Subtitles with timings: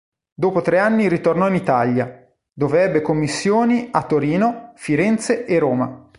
[0.33, 6.09] Dopo tre anni ritornò in Italia, dove ebbe commissioni a Torino, Firenze e Roma.